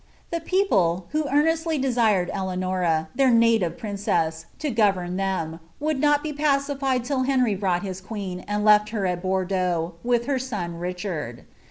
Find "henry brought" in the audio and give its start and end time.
7.21-7.85